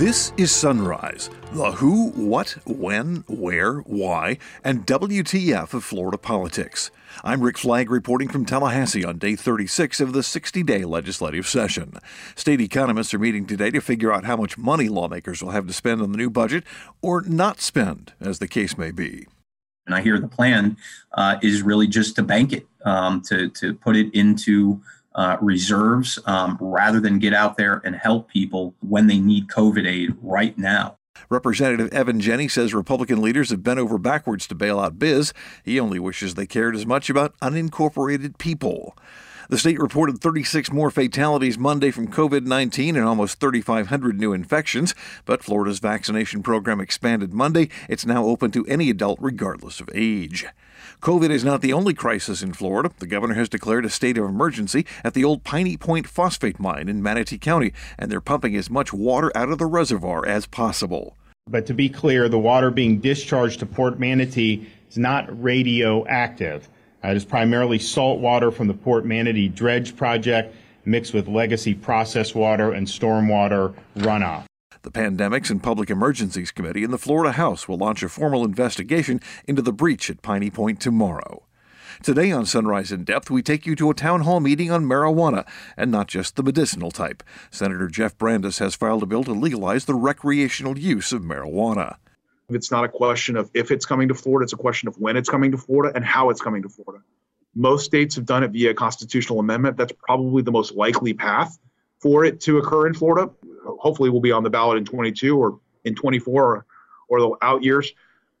[0.00, 6.90] This is Sunrise, the who, what, when, where, why, and WTF of Florida politics.
[7.22, 11.98] I'm Rick Flagg reporting from Tallahassee on day 36 of the 60 day legislative session.
[12.34, 15.74] State economists are meeting today to figure out how much money lawmakers will have to
[15.74, 16.64] spend on the new budget
[17.02, 19.26] or not spend, as the case may be.
[19.84, 20.78] And I hear the plan
[21.12, 24.80] uh, is really just to bank it, um, to, to put it into
[25.14, 29.86] uh, reserves um, rather than get out there and help people when they need COVID
[29.86, 30.96] aid right now.
[31.28, 35.32] Representative Evan Jenne says Republican leaders have bent over backwards to bail out Biz.
[35.64, 38.96] He only wishes they cared as much about unincorporated people.
[39.50, 44.94] The state reported 36 more fatalities Monday from COVID 19 and almost 3,500 new infections.
[45.24, 47.68] But Florida's vaccination program expanded Monday.
[47.88, 50.46] It's now open to any adult, regardless of age.
[51.00, 52.90] COVID is not the only crisis in Florida.
[52.98, 56.90] The governor has declared a state of emergency at the old Piney Point phosphate mine
[56.90, 61.16] in Manatee County, and they're pumping as much water out of the reservoir as possible.
[61.48, 66.68] But to be clear, the water being discharged to Port Manatee is not radioactive.
[67.02, 70.54] Uh, it is primarily salt water from the Port Manatee Dredge Project
[70.84, 74.44] mixed with legacy process water and stormwater runoff.
[74.82, 79.20] The Pandemics and Public Emergencies Committee in the Florida House will launch a formal investigation
[79.44, 81.44] into the breach at Piney Point tomorrow.
[82.02, 85.46] Today on Sunrise in Depth, we take you to a town hall meeting on marijuana,
[85.76, 87.22] and not just the medicinal type.
[87.50, 91.96] Senator Jeff Brandes has filed a bill to legalize the recreational use of marijuana.
[92.48, 95.14] It's not a question of if it's coming to Florida, it's a question of when
[95.14, 97.04] it's coming to Florida and how it's coming to Florida.
[97.54, 99.76] Most states have done it via constitutional amendment.
[99.76, 101.58] That's probably the most likely path
[101.98, 103.30] for it to occur in Florida.
[103.80, 106.66] Hopefully, we'll be on the ballot in 22 or in 24 or,
[107.08, 107.92] or the out years.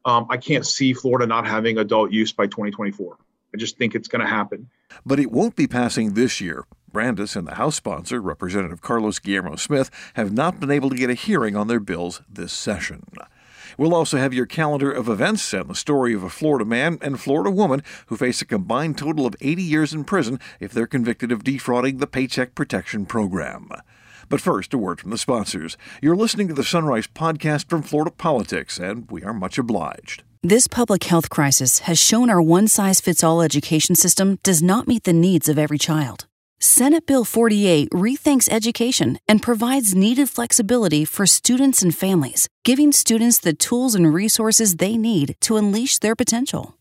[0.04, 3.16] Um, I can't see Florida not having adult use by 2024.
[3.52, 4.68] I just think it's going to happen.
[5.04, 6.66] But it won't be passing this year.
[6.92, 11.10] Brandes and the House sponsor, Representative Carlos Guillermo Smith, have not been able to get
[11.10, 13.06] a hearing on their bills this session.
[13.78, 17.20] We'll also have your calendar of events and the story of a Florida man and
[17.20, 21.30] Florida woman who face a combined total of 80 years in prison if they're convicted
[21.30, 23.70] of defrauding the Paycheck Protection Program.
[24.30, 25.76] But first, a word from the sponsors.
[26.00, 30.22] You're listening to the Sunrise podcast from Florida Politics, and we are much obliged.
[30.42, 34.86] This public health crisis has shown our one size fits all education system does not
[34.86, 36.26] meet the needs of every child.
[36.60, 43.38] Senate Bill 48 rethinks education and provides needed flexibility for students and families, giving students
[43.38, 46.76] the tools and resources they need to unleash their potential.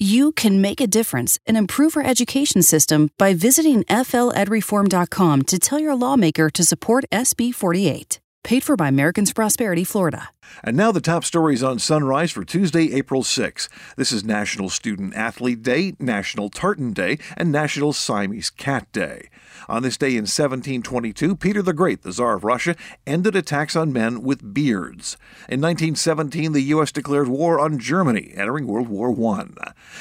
[0.00, 5.80] You can make a difference and improve our education system by visiting fledreform.com to tell
[5.80, 8.20] your lawmaker to support SB 48.
[8.44, 10.28] Paid for by Americans Prosperity, Florida.
[10.62, 13.68] And now the top stories on Sunrise for Tuesday, April 6.
[13.96, 19.28] This is National Student Athlete Day, National Tartan Day, and National Siamese Cat Day.
[19.68, 22.76] On this day in 1722, Peter the Great, the Tsar of Russia,
[23.06, 25.16] ended attacks on men with beards.
[25.48, 26.92] In 1917, the U.S.
[26.92, 29.42] declared war on Germany, entering World War I.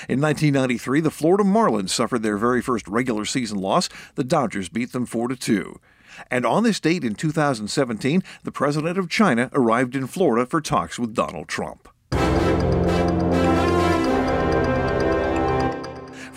[0.09, 3.89] In 1993, the Florida Marlins suffered their very first regular season loss.
[4.15, 5.79] The Dodgers beat them 4 2.
[6.31, 10.97] And on this date in 2017, the president of China arrived in Florida for talks
[10.97, 11.89] with Donald Trump.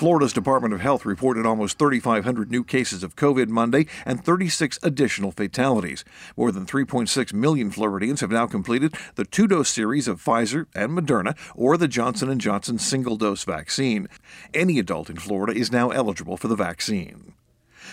[0.01, 5.31] Florida's Department of Health reported almost 3,500 new cases of COVID Monday and 36 additional
[5.31, 6.07] fatalities.
[6.39, 11.37] More than 3.6 million Floridians have now completed the two-dose series of Pfizer and Moderna
[11.55, 14.09] or the Johnson & Johnson single-dose vaccine.
[14.55, 17.35] Any adult in Florida is now eligible for the vaccine.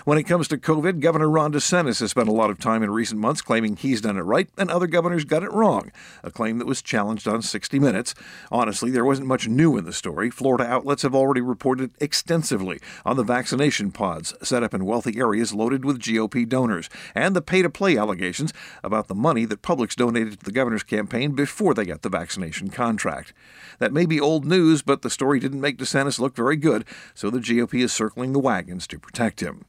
[0.06, 2.92] When it comes to COVID, Governor Ron DeSantis has spent a lot of time in
[2.92, 5.92] recent months claiming he's done it right and other governors got it wrong,
[6.24, 8.16] a claim that was challenged on 60 Minutes.
[8.52, 10.30] Honestly, there wasn't much new in the story.
[10.30, 15.54] Florida outlets have already reported extensively on the vaccination pods set up in wealthy areas
[15.54, 19.96] loaded with GOP donors and the pay to play allegations about the money that Publix
[19.96, 23.34] donated to the governor's campaign before they got the vaccination contract.
[23.80, 27.30] That may be old news, but the story didn't make DeSantis look very good, so
[27.30, 29.66] the GOP is circling the wagons to protect him.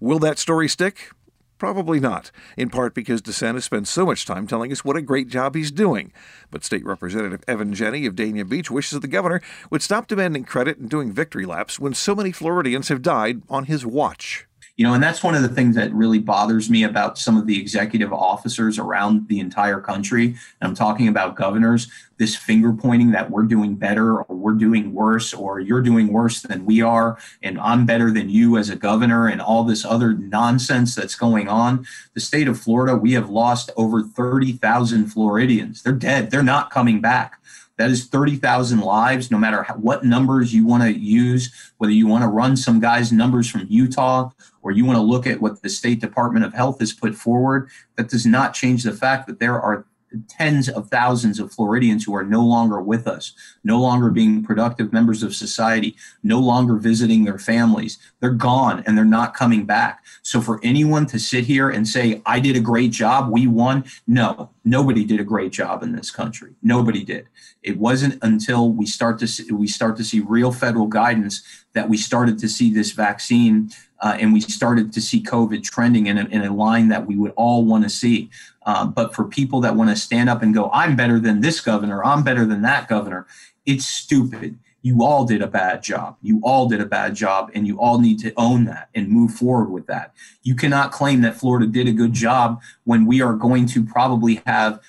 [0.00, 1.10] Will that story stick?
[1.58, 5.28] Probably not, in part because DeSantis spends so much time telling us what a great
[5.28, 6.12] job he's doing.
[6.52, 10.44] But State Representative Evan Jenne of Dania Beach wishes that the governor would stop demanding
[10.44, 14.47] credit and doing victory laps when so many Floridians have died on his watch.
[14.78, 17.48] You know, and that's one of the things that really bothers me about some of
[17.48, 20.26] the executive officers around the entire country.
[20.26, 24.94] And I'm talking about governors, this finger pointing that we're doing better or we're doing
[24.94, 28.76] worse or you're doing worse than we are and I'm better than you as a
[28.76, 31.84] governor and all this other nonsense that's going on.
[32.14, 35.82] The state of Florida, we have lost over 30,000 Floridians.
[35.82, 36.30] They're dead.
[36.30, 37.40] They're not coming back
[37.78, 42.06] That is 30,000 lives, no matter how, what numbers you want to use, whether you
[42.06, 44.30] want to run some guys' numbers from Utah
[44.62, 47.70] or you want to look at what the State Department of Health has put forward.
[47.96, 49.86] That does not change the fact that there are
[50.28, 53.32] tens of thousands of Floridians who are no longer with us,
[53.64, 57.98] no longer being productive members of society, no longer visiting their families.
[58.20, 60.04] They're gone and they're not coming back.
[60.22, 63.84] So for anyone to sit here and say, I did a great job, we won,
[64.06, 66.54] no, nobody did a great job in this country.
[66.62, 67.28] Nobody did.
[67.62, 71.42] It wasn't until we start to see, we start to see real federal guidance
[71.78, 73.70] that we started to see this vaccine
[74.00, 77.14] uh, and we started to see COVID trending in a, in a line that we
[77.14, 78.30] would all want to see.
[78.66, 81.60] Uh, but for people that want to stand up and go, I'm better than this
[81.60, 83.28] governor, I'm better than that governor,
[83.64, 84.58] it's stupid.
[84.82, 86.16] You all did a bad job.
[86.20, 89.32] You all did a bad job, and you all need to own that and move
[89.32, 90.14] forward with that.
[90.42, 94.42] You cannot claim that Florida did a good job when we are going to probably
[94.46, 94.80] have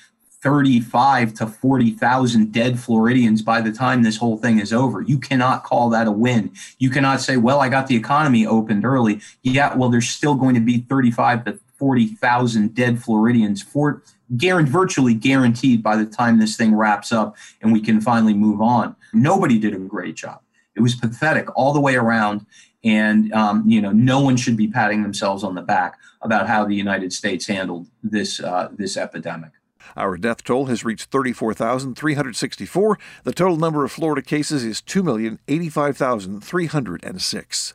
[0.41, 5.01] 35 to 40,000 dead Floridians by the time this whole thing is over.
[5.01, 6.51] You cannot call that a win.
[6.77, 9.21] You cannot say, well, I got the economy opened early.
[9.43, 14.03] Yeah, well, there's still going to be 35 to 40,000 dead Floridians for
[14.37, 18.61] guaranteed, virtually guaranteed by the time this thing wraps up and we can finally move
[18.61, 18.95] on.
[19.13, 20.41] Nobody did a great job.
[20.75, 22.45] It was pathetic all the way around.
[22.83, 26.63] And, um, you know, no one should be patting themselves on the back about how
[26.63, 29.51] the United States handled this, uh, this epidemic.
[29.95, 32.99] Our death toll has reached 34,364.
[33.23, 37.73] The total number of Florida cases is 2,085,306.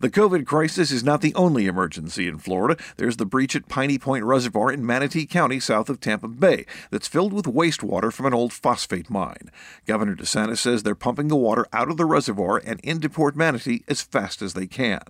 [0.00, 2.80] The COVID crisis is not the only emergency in Florida.
[2.98, 7.08] There's the breach at Piney Point Reservoir in Manatee County, south of Tampa Bay, that's
[7.08, 9.50] filled with wastewater from an old phosphate mine.
[9.86, 13.82] Governor DeSantis says they're pumping the water out of the reservoir and into Port Manatee
[13.88, 15.02] as fast as they can.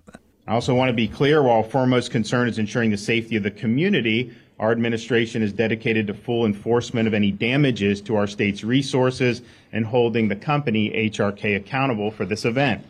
[0.47, 3.51] I also want to be clear while foremost concern is ensuring the safety of the
[3.51, 9.41] community, our administration is dedicated to full enforcement of any damages to our state's resources
[9.71, 12.85] and holding the company, HRK, accountable for this event.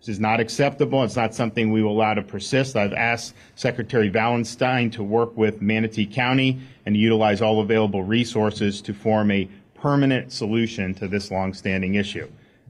[0.00, 1.04] This is not acceptable.
[1.04, 2.74] It's not something we will allow to persist.
[2.74, 8.92] I've asked Secretary Valenstein to work with Manatee County and utilize all available resources to
[8.92, 12.28] form a permanent solution to this longstanding issue.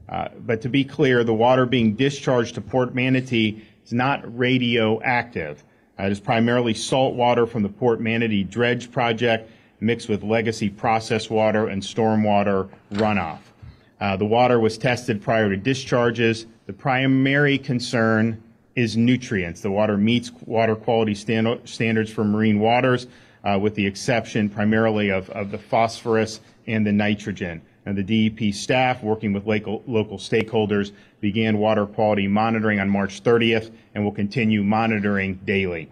[0.09, 5.63] Uh, but to be clear, the water being discharged to Port Manatee is not radioactive.
[5.99, 9.49] Uh, it is primarily salt water from the Port Manatee Dredge Project
[9.79, 13.39] mixed with legacy process water and stormwater runoff.
[13.99, 16.45] Uh, the water was tested prior to discharges.
[16.65, 18.41] The primary concern
[18.75, 19.61] is nutrients.
[19.61, 23.07] The water meets water quality stand- standards for marine waters,
[23.43, 27.61] uh, with the exception primarily of, of the phosphorus and the nitrogen.
[27.85, 33.23] And the DEP staff, working with local, local stakeholders, began water quality monitoring on March
[33.23, 35.91] 30th and will continue monitoring daily.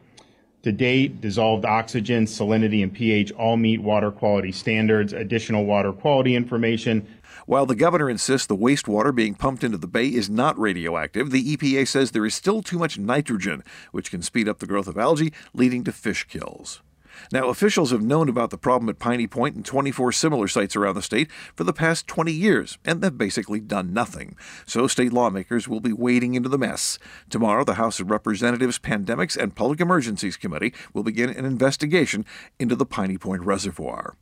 [0.63, 5.11] To date, dissolved oxygen, salinity, and pH all meet water quality standards.
[5.11, 7.07] Additional water quality information
[7.45, 11.57] while the governor insists the wastewater being pumped into the bay is not radioactive, the
[11.57, 14.97] EPA says there is still too much nitrogen, which can speed up the growth of
[14.97, 16.81] algae, leading to fish kills.
[17.31, 20.95] Now, officials have known about the problem at Piney Point and 24 similar sites around
[20.95, 24.35] the state for the past 20 years, and they've basically done nothing.
[24.65, 26.99] So, state lawmakers will be wading into the mess.
[27.29, 32.25] Tomorrow, the House of Representatives Pandemics and Public Emergencies Committee will begin an investigation
[32.59, 34.15] into the Piney Point Reservoir.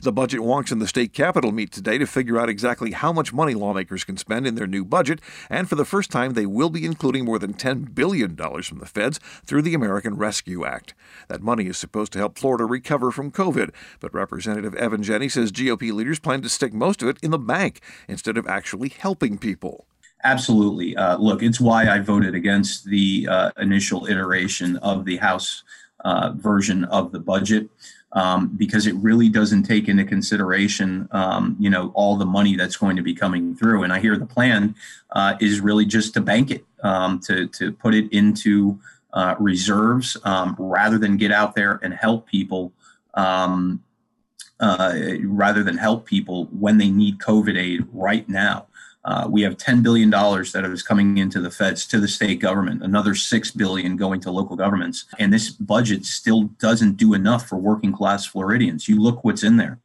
[0.00, 3.32] The budget wonks in the state capitol meet today to figure out exactly how much
[3.32, 6.70] money lawmakers can spend in their new budget, and for the first time, they will
[6.70, 10.94] be including more than $10 billion from the feds through the American Rescue Act.
[11.28, 15.52] That money is supposed to help Florida recover from COVID, but Representative Evan Jenne says
[15.52, 19.38] GOP leaders plan to stick most of it in the bank instead of actually helping
[19.38, 19.86] people.
[20.24, 20.96] Absolutely.
[20.96, 25.62] Uh, look, it's why I voted against the uh, initial iteration of the House
[26.04, 27.68] uh, version of the budget
[28.14, 32.76] um, because it really doesn't take into consideration, um, you know, all the money that's
[32.76, 33.82] going to be coming through.
[33.82, 34.74] And I hear the plan
[35.10, 38.78] uh, is really just to bank it, um, to to put it into
[39.12, 42.72] uh, reserves um, rather than get out there and help people.
[43.14, 43.82] Um,
[44.60, 44.94] uh,
[45.24, 48.66] rather than help people when they need COVID aid right now.
[49.04, 52.82] Uh, we have $10 billion that is coming into the feds to the state government,
[52.82, 55.04] another 6 billion going to local governments.
[55.18, 58.88] And this budget still doesn't do enough for working class Floridians.
[58.88, 59.80] You look what's in there.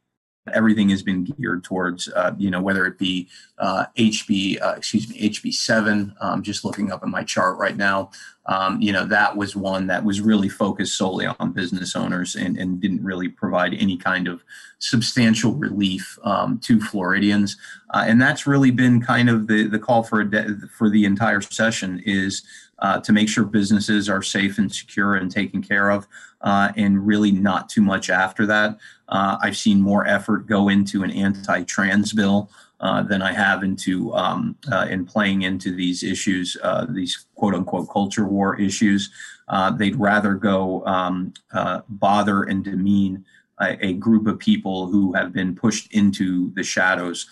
[0.52, 3.28] Everything has been geared towards, uh, you know, whether it be
[3.58, 6.14] uh, HB, uh, excuse me, HB seven.
[6.20, 8.10] I'm just looking up in my chart right now.
[8.46, 12.58] um, you know, that was one that was really focused solely on business owners and,
[12.58, 14.42] and didn't really provide any kind of
[14.78, 17.56] substantial relief um, to Floridians.
[17.94, 21.40] Uh, and that's really been kind of the, the call for, de- for the entire
[21.40, 22.42] session is
[22.80, 26.08] uh, to make sure businesses are safe and secure and taken care of,
[26.40, 28.78] uh, and really not too much after that.
[29.10, 32.50] Uh, I've seen more effort go into an anti-trans bill
[32.80, 37.54] uh, than I have into um, uh, in playing into these issues, uh, these quote
[37.54, 39.10] unquote culture war issues.
[39.48, 43.24] Uh, they'd rather go um, uh, bother and demean
[43.60, 47.26] a, a, group of people who have been pushed into the shadows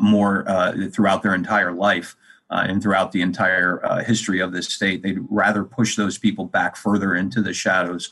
[0.00, 0.44] more
[0.92, 2.14] throughout their entire life.
[2.54, 7.14] And throughout the entire history of this state, they'd rather push those people back further
[7.14, 8.10] into the shadows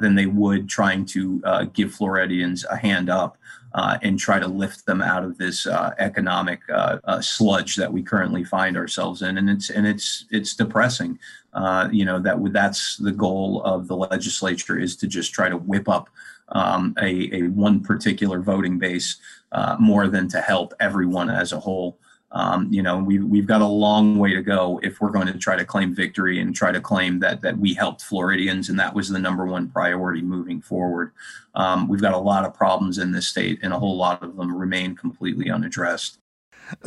[0.00, 3.36] than they would trying to give Floridians a hand up
[3.74, 7.92] uh, and try to lift them out of this uh, economic uh, uh sludge that
[7.92, 9.38] we currently find ourselves in.
[9.38, 11.18] And it's and it's it's depressing.
[11.52, 15.56] Uh, you know that that's the goal of the legislature is to just try to
[15.56, 16.08] whip up
[16.48, 19.16] um, a, a one particular voting base
[19.52, 21.98] uh, more than to help everyone as a whole.
[22.32, 25.38] Um, you know, we've, we've got a long way to go if we're going to
[25.38, 28.94] try to claim victory and try to claim that, that we helped Floridians and that
[28.94, 31.12] was the number one priority moving forward.
[31.54, 34.36] Um, we've got a lot of problems in this state and a whole lot of
[34.36, 36.18] them remain completely unaddressed.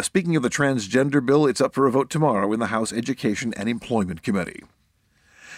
[0.01, 3.53] Speaking of the transgender bill, it's up for a vote tomorrow in the House Education
[3.55, 4.63] and Employment Committee.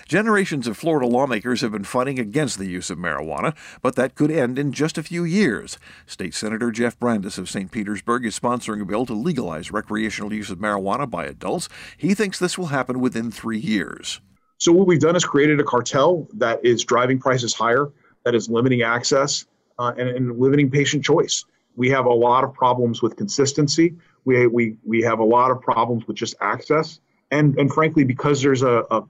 [0.07, 4.31] Generations of Florida lawmakers have been fighting against the use of marijuana, but that could
[4.31, 5.77] end in just a few years.
[6.05, 7.69] State Senator Jeff Brandes of St.
[7.71, 11.67] Petersburg is sponsoring a bill to legalize recreational use of marijuana by adults.
[11.97, 14.21] He thinks this will happen within three years.
[14.59, 17.91] So, what we've done is created a cartel that is driving prices higher,
[18.23, 19.45] that is limiting access,
[19.77, 21.43] uh, and, and limiting patient choice.
[21.75, 23.97] We have a lot of problems with consistency.
[24.23, 27.01] We, we, we have a lot of problems with just access.
[27.29, 29.03] And, and frankly, because there's a, a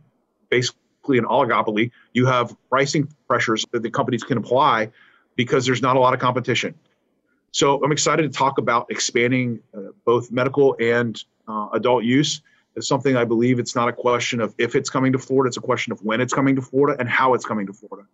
[0.49, 0.81] basically
[1.15, 4.91] an oligopoly, you have pricing pressures that the companies can apply
[5.35, 6.73] because there's not a lot of competition.
[7.51, 12.41] So I'm excited to talk about expanding uh, both medical and uh, adult use.
[12.75, 15.57] It's something I believe it's not a question of if it's coming to Florida, it's
[15.57, 18.07] a question of when it's coming to Florida and how it's coming to Florida.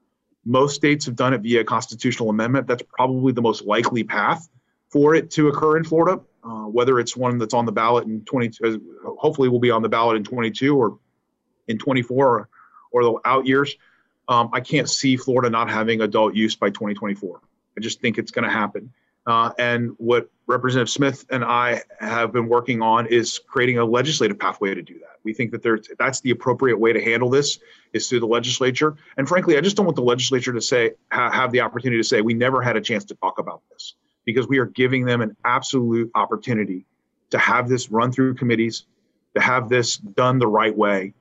[0.45, 2.67] Most states have done it via constitutional amendment.
[2.67, 4.47] That's probably the most likely path
[4.89, 6.21] for it to occur in Florida.
[6.43, 8.81] Uh, whether it's one that's on the ballot in 22,
[9.17, 10.99] hopefully will be on the ballot in 22 or
[11.67, 12.49] in 24 or
[13.01, 13.75] the out years,
[14.27, 17.41] um, I can't see Florida not having adult use by 2024.
[17.77, 18.93] I just think it's going to happen.
[19.25, 24.37] Uh, and what Representative Smith and I have been working on is creating a legislative
[24.37, 25.19] pathway to do that.
[25.23, 27.59] We think that there's that's the appropriate way to handle this
[27.93, 28.97] is through the legislature.
[29.15, 32.07] And frankly, I just don't want the legislature to say ha- have the opportunity to
[32.07, 33.95] say we never had a chance to talk about this
[34.25, 36.85] because we are giving them an absolute opportunity
[37.29, 38.85] to have this run through committees,
[39.35, 41.13] to have this done the right way,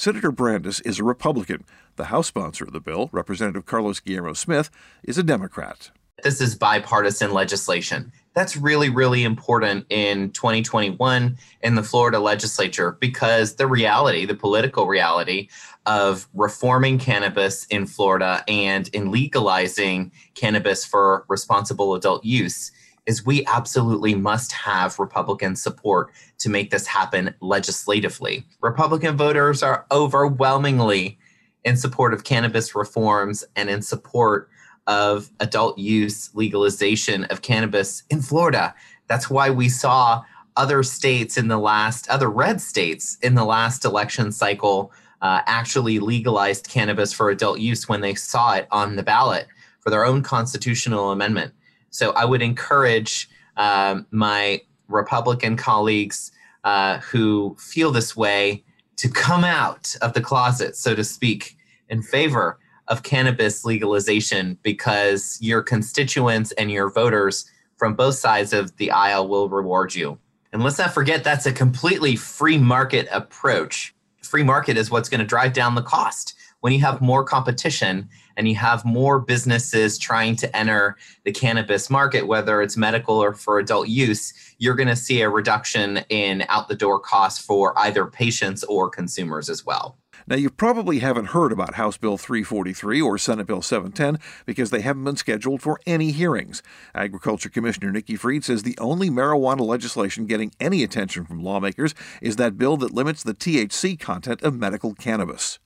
[0.00, 1.62] Senator Brandes is a Republican.
[1.96, 4.70] The House sponsor of the bill, Representative Carlos Guillermo Smith,
[5.04, 5.90] is a Democrat.
[6.22, 8.10] This is bipartisan legislation.
[8.34, 14.86] That's really, really important in 2021 in the Florida legislature because the reality, the political
[14.86, 15.48] reality
[15.84, 22.72] of reforming cannabis in Florida and in legalizing cannabis for responsible adult use
[23.06, 28.44] is we absolutely must have Republican support to make this happen legislatively.
[28.60, 31.18] Republican voters are overwhelmingly
[31.64, 34.48] in support of cannabis reforms and in support
[34.86, 38.74] of adult use legalization of cannabis in Florida.
[39.08, 40.22] That's why we saw
[40.56, 44.92] other states in the last, other red states in the last election cycle
[45.22, 49.46] uh, actually legalized cannabis for adult use when they saw it on the ballot
[49.80, 51.52] for their own constitutional amendment.
[51.90, 56.32] So I would encourage um, my Republican colleagues
[56.64, 58.64] uh, who feel this way
[58.96, 61.56] to come out of the closet, so to speak,
[61.88, 68.76] in favor of cannabis legalization because your constituents and your voters from both sides of
[68.76, 70.18] the aisle will reward you.
[70.52, 73.94] And let's not forget that's a completely free market approach.
[74.22, 78.08] Free market is what's going to drive down the cost when you have more competition
[78.36, 83.34] and you have more businesses trying to enter the cannabis market, whether it's medical or
[83.34, 87.78] for adult use, you're going to see a reduction in out the door costs for
[87.78, 89.96] either patients or consumers as well.
[90.26, 94.82] Now, you probably haven't heard about House Bill 343 or Senate Bill 710 because they
[94.82, 96.62] haven't been scheduled for any hearings.
[96.94, 102.36] Agriculture Commissioner Nikki Fried says the only marijuana legislation getting any attention from lawmakers is
[102.36, 105.58] that bill that limits the THC content of medical cannabis.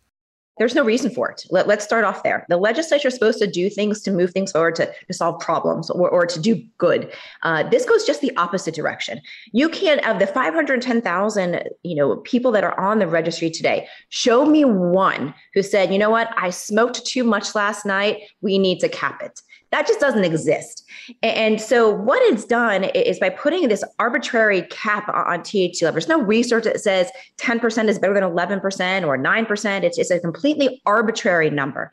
[0.56, 1.44] There's no reason for it.
[1.50, 2.46] Let, us start off there.
[2.48, 5.90] The legislature is supposed to do things to move things forward, to, to solve problems,
[5.90, 7.12] or, or to do good.
[7.42, 9.20] Uh, this goes just the opposite direction.
[9.52, 13.88] You can't of the 510,000, you know, people that are on the registry today.
[14.10, 18.22] Show me one who said, you know what, I smoked too much last night.
[18.40, 19.40] We need to cap it.
[19.72, 20.83] That just doesn't exist.
[21.22, 26.06] And so, what it's done is by putting this arbitrary cap on THC levels.
[26.06, 29.82] There's no research that says 10% is better than 11% or 9%.
[29.82, 31.90] It's, a completely arbitrary number.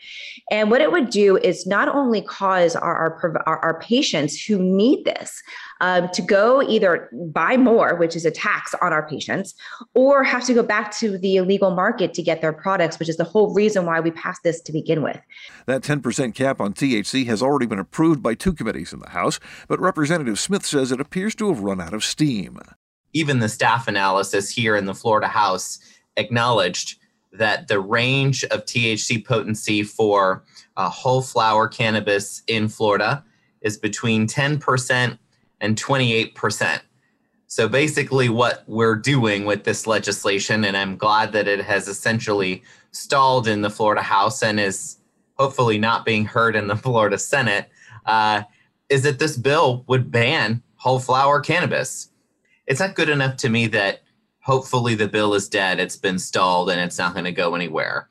[0.51, 5.05] And what it would do is not only cause our, our, our patients who need
[5.05, 5.41] this
[5.81, 9.55] um, to go either buy more, which is a tax on our patients,
[9.95, 13.17] or have to go back to the illegal market to get their products, which is
[13.17, 15.19] the whole reason why we passed this to begin with.
[15.65, 19.39] That 10% cap on THC has already been approved by two committees in the House,
[19.67, 22.59] but Representative Smith says it appears to have run out of steam.
[23.13, 25.79] Even the staff analysis here in the Florida House
[26.17, 26.97] acknowledged
[27.33, 30.43] that the range of THC potency for
[30.77, 33.23] uh, whole flower cannabis in Florida
[33.61, 35.17] is between 10%
[35.61, 36.81] and 28%.
[37.47, 42.63] So basically, what we're doing with this legislation, and I'm glad that it has essentially
[42.91, 44.97] stalled in the Florida House and is
[45.37, 47.69] hopefully not being heard in the Florida Senate,
[48.05, 48.43] uh,
[48.91, 52.09] is that this bill would ban whole flower cannabis.
[52.67, 54.01] It's not good enough to me that
[54.41, 58.09] hopefully the bill is dead, it's been stalled, and it's not going to go anywhere.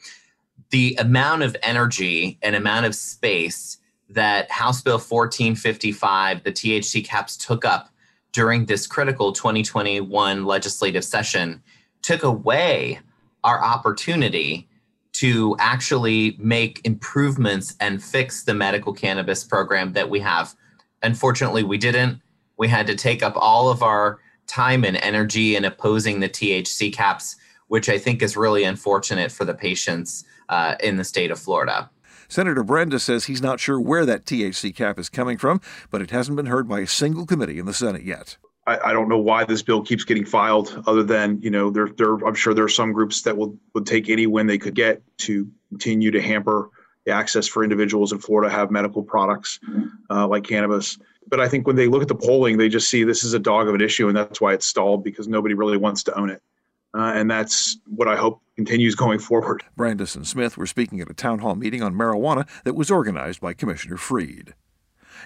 [0.70, 7.36] The amount of energy and amount of space that House Bill 1455, the THC caps,
[7.36, 7.90] took up
[8.32, 11.62] during this critical 2021 legislative session
[12.02, 12.98] took away
[13.44, 14.68] our opportunity
[15.12, 20.54] to actually make improvements and fix the medical cannabis program that we have.
[21.02, 22.20] Unfortunately, we didn't.
[22.56, 26.92] We had to take up all of our time and energy in opposing the THC
[26.92, 27.36] caps,
[27.68, 31.88] which I think is really unfortunate for the patients uh, in the state of Florida.
[32.28, 36.10] Senator Brenda says he's not sure where that THC cap is coming from, but it
[36.10, 38.36] hasn't been heard by a single committee in the Senate yet.
[38.66, 41.88] I, I don't know why this bill keeps getting filed, other than you know, there,
[41.96, 42.14] there.
[42.26, 45.02] I'm sure there are some groups that will would take any win they could get
[45.18, 46.70] to continue to hamper
[47.10, 49.58] the access for individuals in Florida have medical products
[50.10, 50.98] uh, like cannabis.
[51.28, 53.38] But I think when they look at the polling, they just see this is a
[53.38, 56.30] dog of an issue, and that's why it's stalled because nobody really wants to own
[56.30, 56.42] it.
[56.92, 59.64] Uh, and that's what I hope continues going forward.
[59.76, 63.40] Brandes and Smith were speaking at a town hall meeting on marijuana that was organized
[63.40, 64.54] by Commissioner Fried.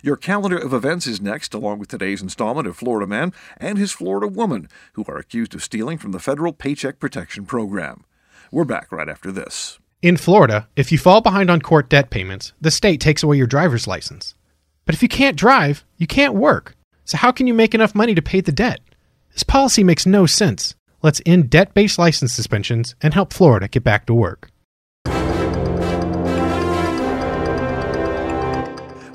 [0.03, 3.93] Your calendar of events is next, along with today's installment of Florida Man and his
[3.93, 8.05] Florida Woman, who are accused of stealing from the federal Paycheck Protection Program.
[8.50, 9.79] We're back right after this.
[10.05, 13.47] In Florida, if you fall behind on court debt payments, the state takes away your
[13.47, 14.35] driver's license.
[14.85, 16.77] But if you can't drive, you can't work.
[17.07, 18.81] So, how can you make enough money to pay the debt?
[19.33, 20.75] This policy makes no sense.
[21.01, 24.51] Let's end debt based license suspensions and help Florida get back to work.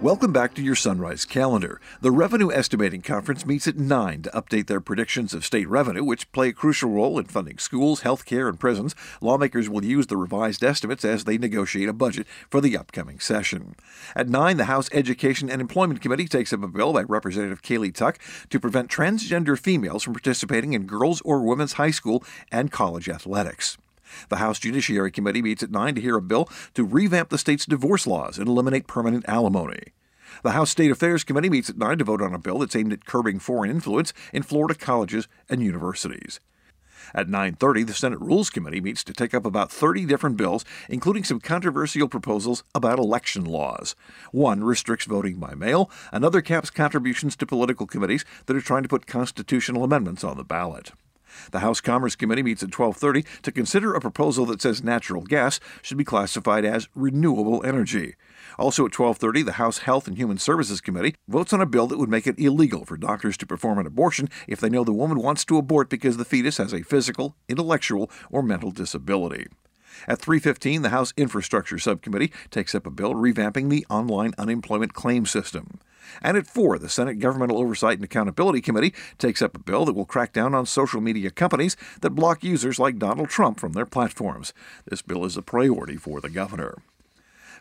[0.01, 1.81] Welcome back to your Sunrise Calendar.
[1.99, 6.31] The Revenue Estimating Conference meets at 9 to update their predictions of state revenue, which
[6.31, 8.95] play a crucial role in funding schools, health care, and prisons.
[9.19, 13.75] Lawmakers will use the revised estimates as they negotiate a budget for the upcoming session.
[14.15, 17.93] At 9, the House Education and Employment Committee takes up a bill by Representative Kaylee
[17.93, 18.19] Tuck
[18.51, 23.77] to prevent transgender females from participating in girls' or women's high school and college athletics.
[24.29, 27.65] The House Judiciary Committee meets at 9 to hear a bill to revamp the state's
[27.65, 29.93] divorce laws and eliminate permanent alimony.
[30.43, 32.93] The House State Affairs Committee meets at 9 to vote on a bill that's aimed
[32.93, 36.39] at curbing foreign influence in Florida colleges and universities.
[37.13, 41.23] At 9:30, the Senate Rules Committee meets to take up about 30 different bills, including
[41.23, 43.95] some controversial proposals about election laws.
[44.31, 48.89] One restricts voting by mail, another caps contributions to political committees that are trying to
[48.89, 50.91] put constitutional amendments on the ballot.
[51.51, 55.59] The House Commerce Committee meets at 12:30 to consider a proposal that says natural gas
[55.81, 58.15] should be classified as renewable energy.
[58.57, 61.97] Also at 12:30, the House Health and Human Services Committee votes on a bill that
[61.97, 65.19] would make it illegal for doctors to perform an abortion if they know the woman
[65.19, 69.47] wants to abort because the fetus has a physical, intellectual, or mental disability.
[70.07, 75.25] At 3:15, the House Infrastructure Subcommittee takes up a bill revamping the online unemployment claim
[75.25, 75.78] system.
[76.21, 79.93] And at 4, the Senate Governmental Oversight and Accountability Committee takes up a bill that
[79.93, 83.85] will crack down on social media companies that block users like Donald Trump from their
[83.85, 84.53] platforms.
[84.85, 86.77] This bill is a priority for the governor.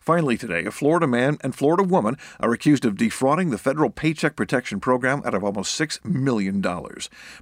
[0.09, 4.37] Finally, today, a Florida man and Florida woman are accused of defrauding the federal Paycheck
[4.37, 6.63] Protection Program out of almost $6 million.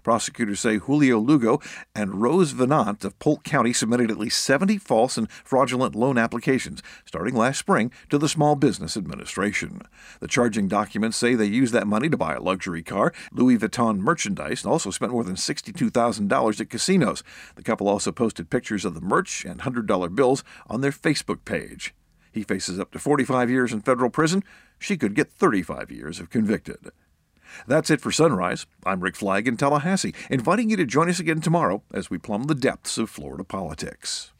[0.02, 1.60] Prosecutors say Julio Lugo
[1.94, 6.82] and Rose Venant of Polk County submitted at least 70 false and fraudulent loan applications
[7.04, 9.82] starting last spring to the Small Business Administration.
[10.18, 14.00] The charging documents say they used that money to buy a luxury car, Louis Vuitton
[14.00, 17.22] merchandise, and also spent more than $62,000 at casinos.
[17.54, 21.94] The couple also posted pictures of the merch and $100 bills on their Facebook page.
[22.36, 24.44] He faces up to 45 years in federal prison.
[24.78, 26.90] She could get 35 years if convicted.
[27.66, 28.66] That's it for Sunrise.
[28.84, 32.42] I'm Rick Flagg in Tallahassee, inviting you to join us again tomorrow as we plumb
[32.42, 34.32] the depths of Florida politics.